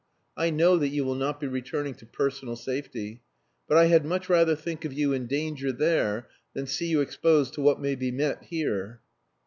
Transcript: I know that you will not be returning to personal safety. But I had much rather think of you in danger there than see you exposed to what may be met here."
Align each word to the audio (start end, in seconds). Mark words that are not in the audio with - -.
I 0.35 0.49
know 0.49 0.77
that 0.77 0.87
you 0.87 1.05
will 1.05 1.13
not 1.13 1.39
be 1.39 1.45
returning 1.45 1.93
to 1.97 2.07
personal 2.07 2.55
safety. 2.55 3.21
But 3.67 3.77
I 3.77 3.85
had 3.85 4.03
much 4.03 4.29
rather 4.29 4.55
think 4.55 4.83
of 4.83 4.91
you 4.91 5.13
in 5.13 5.27
danger 5.27 5.71
there 5.71 6.27
than 6.55 6.65
see 6.65 6.87
you 6.87 7.01
exposed 7.01 7.53
to 7.53 7.61
what 7.61 7.79
may 7.79 7.93
be 7.93 8.09
met 8.09 8.45
here." 8.45 9.01